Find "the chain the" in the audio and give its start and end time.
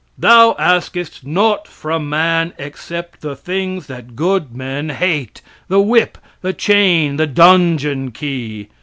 6.41-7.27